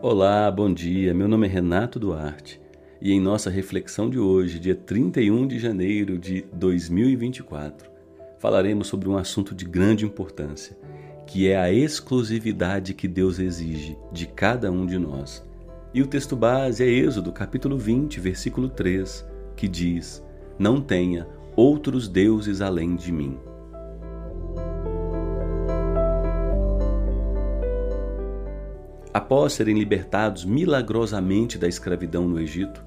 [0.00, 1.12] Olá, bom dia.
[1.12, 2.60] Meu nome é Renato Duarte
[3.00, 7.90] e em nossa reflexão de hoje, dia 31 de janeiro de 2024,
[8.38, 10.78] falaremos sobre um assunto de grande importância,
[11.26, 15.44] que é a exclusividade que Deus exige de cada um de nós.
[15.92, 20.24] E o texto base é Êxodo, capítulo 20, versículo 3, que diz:
[20.56, 23.36] Não tenha outros deuses além de mim.
[29.18, 32.84] Após serem libertados milagrosamente da escravidão no Egito,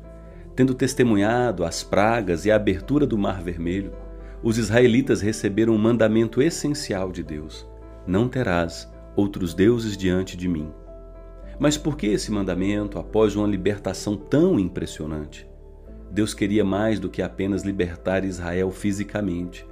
[0.56, 3.92] tendo testemunhado as pragas e a abertura do Mar Vermelho,
[4.42, 7.68] os israelitas receberam um mandamento essencial de Deus:
[8.08, 10.72] Não terás outros deuses diante de mim.
[11.60, 15.46] Mas por que esse mandamento após uma libertação tão impressionante?
[16.10, 19.68] Deus queria mais do que apenas libertar Israel fisicamente.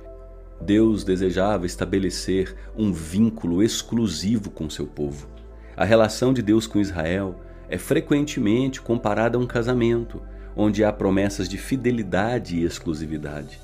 [0.59, 5.38] Deus desejava estabelecer um vínculo exclusivo com seu povo.
[5.79, 10.21] A relação de Deus com Israel é frequentemente comparada a um casamento,
[10.53, 13.61] onde há promessas de fidelidade e exclusividade.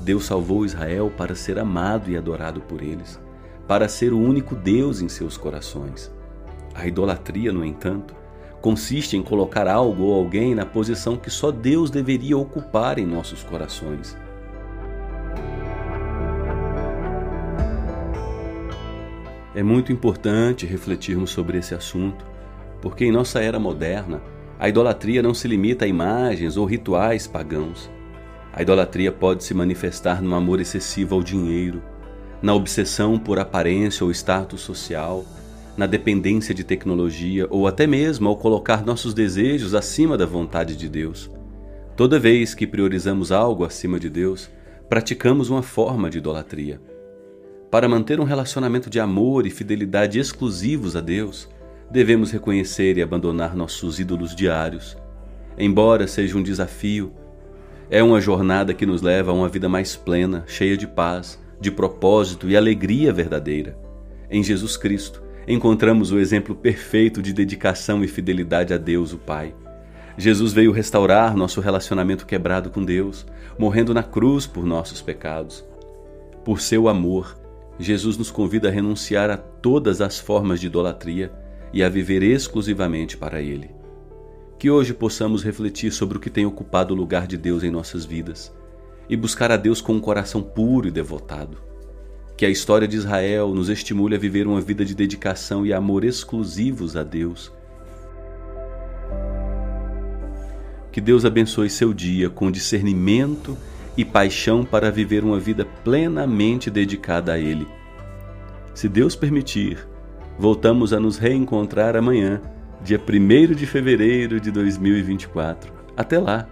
[0.00, 3.20] Deus salvou Israel para ser amado e adorado por eles,
[3.66, 6.10] para ser o único Deus em seus corações.
[6.74, 8.14] A idolatria, no entanto,
[8.62, 13.42] consiste em colocar algo ou alguém na posição que só Deus deveria ocupar em nossos
[13.42, 14.16] corações.
[19.54, 22.24] É muito importante refletirmos sobre esse assunto,
[22.82, 24.20] porque em nossa era moderna,
[24.58, 27.90] a idolatria não se limita a imagens ou rituais pagãos.
[28.52, 31.82] A idolatria pode se manifestar no amor excessivo ao dinheiro,
[32.42, 35.24] na obsessão por aparência ou status social,
[35.76, 40.88] na dependência de tecnologia ou até mesmo ao colocar nossos desejos acima da vontade de
[40.88, 41.30] Deus.
[41.96, 44.50] Toda vez que priorizamos algo acima de Deus,
[44.88, 46.80] praticamos uma forma de idolatria.
[47.70, 51.46] Para manter um relacionamento de amor e fidelidade exclusivos a Deus,
[51.90, 54.96] devemos reconhecer e abandonar nossos ídolos diários.
[55.58, 57.12] Embora seja um desafio,
[57.90, 61.70] é uma jornada que nos leva a uma vida mais plena, cheia de paz, de
[61.70, 63.78] propósito e alegria verdadeira.
[64.30, 69.54] Em Jesus Cristo, encontramos o exemplo perfeito de dedicação e fidelidade a Deus, o Pai.
[70.16, 73.26] Jesus veio restaurar nosso relacionamento quebrado com Deus,
[73.58, 75.62] morrendo na cruz por nossos pecados.
[76.44, 77.36] Por seu amor,
[77.78, 81.32] Jesus nos convida a renunciar a todas as formas de idolatria
[81.72, 83.70] e a viver exclusivamente para Ele.
[84.58, 88.04] Que hoje possamos refletir sobre o que tem ocupado o lugar de Deus em nossas
[88.04, 88.52] vidas
[89.08, 91.58] e buscar a Deus com um coração puro e devotado.
[92.36, 96.04] Que a história de Israel nos estimule a viver uma vida de dedicação e amor
[96.04, 97.52] exclusivos a Deus.
[100.90, 107.32] Que Deus abençoe seu dia com discernimento e paixão para viver uma vida plenamente dedicada
[107.32, 107.66] a Ele.
[108.74, 109.78] Se Deus permitir,
[110.38, 112.40] voltamos a nos reencontrar amanhã,
[112.82, 115.72] dia 1 de fevereiro de 2024.
[115.96, 116.48] Até lá!